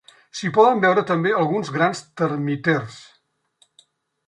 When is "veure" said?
0.85-1.03